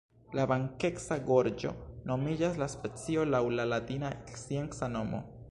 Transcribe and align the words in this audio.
La 0.37 0.43
blankeca 0.51 1.17
gorĝo 1.27 1.73
nomigas 2.13 2.59
la 2.63 2.69
specion 2.77 3.33
laŭ 3.37 3.45
la 3.59 3.69
latina 3.75 4.13
scienca 4.41 4.93
nomo. 4.99 5.27